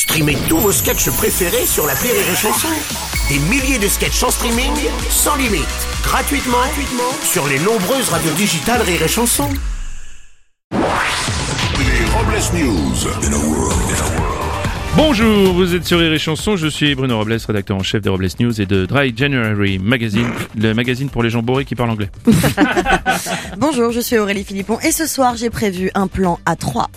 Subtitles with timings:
[0.00, 2.68] Streamez tous vos sketchs préférés sur la Rire et Chanson.
[3.28, 4.72] Des milliers de sketchs en streaming,
[5.10, 5.60] sans limite,
[6.02, 9.50] gratuitement, gratuitement sur les nombreuses radios digitales Rire et Chanson.
[10.72, 10.78] Les
[12.14, 12.94] Robles News.
[14.96, 18.08] Bonjour, vous êtes sur Rire et Chanson, je suis Bruno Robles, rédacteur en chef des
[18.08, 21.90] Robles News et de Dry January Magazine, le magazine pour les gens bourrés qui parlent
[21.90, 22.10] anglais.
[23.58, 26.88] Bonjour, je suis Aurélie Philippon et ce soir j'ai prévu un plan à 3.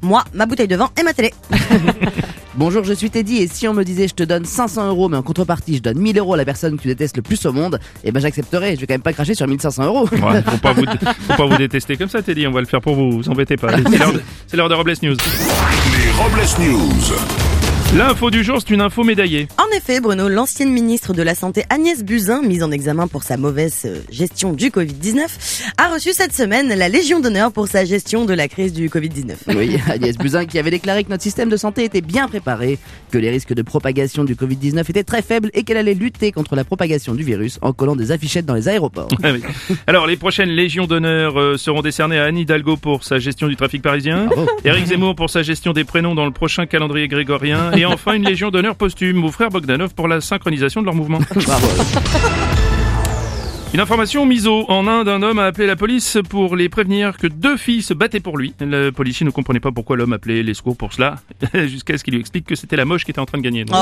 [0.00, 1.34] Moi, ma bouteille de vin et ma télé.
[2.54, 5.16] Bonjour, je suis Teddy et si on me disait je te donne 500 euros mais
[5.16, 7.52] en contrepartie je donne 1000 euros à la personne que tu détestes le plus au
[7.52, 8.74] monde, eh ben j'accepterais.
[8.76, 10.06] Je vais quand même pas cracher sur 1500 euros.
[10.12, 10.84] Ouais, faut, pas vous,
[11.28, 13.56] faut pas vous détester comme ça, Teddy, on va le faire pour vous, vous embêtez
[13.56, 13.70] pas.
[13.76, 15.16] C'est l'heure de- C'est l'heure de Robles News.
[15.16, 17.96] Les Robles News.
[17.96, 19.48] L'info du jour, c'est une info médaillée.
[19.72, 23.38] En effet, Bruno, l'ancienne ministre de la Santé Agnès Buzyn, mise en examen pour sa
[23.38, 28.26] mauvaise euh, gestion du Covid-19, a reçu cette semaine la Légion d'honneur pour sa gestion
[28.26, 29.56] de la crise du Covid-19.
[29.56, 32.78] Oui, Agnès Buzyn qui avait déclaré que notre système de santé était bien préparé,
[33.10, 36.54] que les risques de propagation du Covid-19 étaient très faibles et qu'elle allait lutter contre
[36.54, 39.08] la propagation du virus en collant des affichettes dans les aéroports.
[39.22, 39.42] Ah oui.
[39.86, 43.56] Alors, les prochaines Légions d'honneur euh, seront décernées à Anne Hidalgo pour sa gestion du
[43.56, 44.48] trafic parisien, Bravo.
[44.66, 48.24] Éric Zemmour pour sa gestion des prénoms dans le prochain calendrier grégorien, et enfin une
[48.24, 51.20] Légion d'honneur posthume aux frères Bogdanov pour la synchronisation de leurs mouvements.
[53.74, 54.66] Une information miso.
[54.68, 57.94] En Inde, un homme a appelé la police pour les prévenir que deux filles se
[57.94, 58.52] battaient pour lui.
[58.60, 61.14] Le policier ne comprenait pas pourquoi l'homme appelait les secours pour cela,
[61.54, 63.64] jusqu'à ce qu'il lui explique que c'était la moche qui était en train de gagner.
[63.64, 63.74] Donc-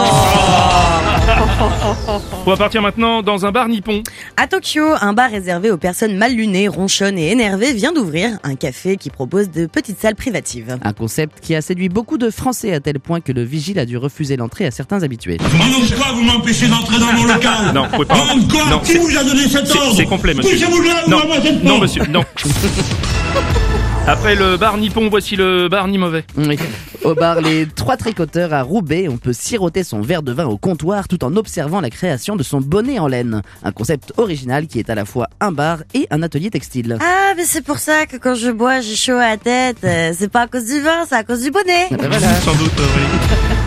[2.46, 4.04] On va partir maintenant dans un bar nippon.
[4.36, 8.54] À Tokyo, un bar réservé aux personnes mal lunées, ronchonnes et énervées vient d'ouvrir un
[8.54, 10.78] café qui propose de petites salles privatives.
[10.82, 13.86] Un concept qui a séduit beaucoup de Français à tel point que le vigile a
[13.86, 15.38] dû refuser l'entrée à certains habitués.
[15.40, 18.14] Au nom de quoi vous m'empêchez d'entrer dans mon local Non, vous pouvez pas.
[18.14, 18.70] Au nom de quoi?
[18.70, 19.66] Non, Qui vous a donné cet
[19.96, 20.56] C'est- complet, monsieur.
[21.08, 21.20] Non,
[21.62, 22.24] non, monsieur, non.
[24.06, 26.24] Après le bar nippon, voici le bar ni mauvais.
[26.36, 26.58] Oui.
[27.04, 30.56] Au bar Les Trois Tricoteurs à Roubaix, on peut siroter son verre de vin au
[30.58, 33.42] comptoir tout en observant la création de son bonnet en laine.
[33.62, 36.98] Un concept original qui est à la fois un bar et un atelier textile.
[37.00, 39.78] Ah, mais c'est pour ça que quand je bois, j'ai chaud à la tête.
[39.84, 41.86] Euh, C'est pas à cause du vin, c'est à cause du bonnet.
[41.92, 42.34] Ah ben voilà.
[42.40, 43.02] Sans doute, oui.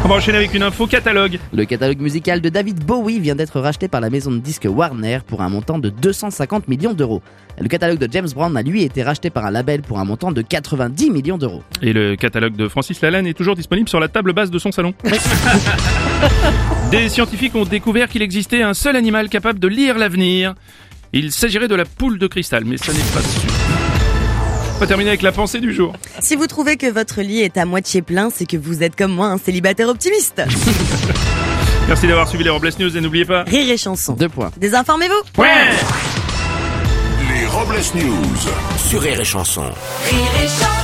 [0.05, 1.39] On va enchaîner avec une info catalogue.
[1.53, 5.19] Le catalogue musical de David Bowie vient d'être racheté par la maison de disques Warner
[5.25, 7.21] pour un montant de 250 millions d'euros.
[7.57, 10.33] Le catalogue de James Brown a lui été racheté par un label pour un montant
[10.33, 11.63] de 90 millions d'euros.
[11.81, 14.73] Et le catalogue de Francis Lalanne est toujours disponible sur la table basse de son
[14.73, 14.93] salon.
[16.91, 20.53] Des scientifiques ont découvert qu'il existait un seul animal capable de lire l'avenir.
[21.13, 23.92] Il s'agirait de la poule de cristal, mais ça n'est pas sûr.
[24.75, 25.93] On va terminer avec la pensée du jour.
[26.19, 29.13] Si vous trouvez que votre lit est à moitié plein, c'est que vous êtes comme
[29.13, 30.41] moi un célibataire optimiste.
[31.87, 33.43] Merci d'avoir suivi les Robles News et n'oubliez pas...
[33.43, 34.13] Rire et chanson.
[34.13, 34.51] Deux points.
[34.57, 35.43] Désinformez-vous.
[37.29, 38.37] Les Robles News.
[38.89, 39.63] Sur Rire et Chanson.
[40.09, 40.82] Rire et chanson